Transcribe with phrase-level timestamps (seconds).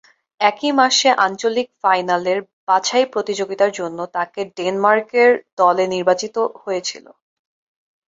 [0.41, 5.29] একই মাসে আঞ্চলিক ফাইনালের বাছাই প্রতিযোগিতার জন্য তাকে ডেনমার্কের
[5.59, 7.05] দলে নির্বাচিত হয়েছিল।